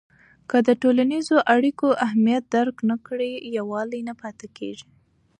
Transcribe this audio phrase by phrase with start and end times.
[0.49, 4.87] که د ټولنیزو اړیکو اهمیت درک نه کړې، یووالی نه پاتې کېږي.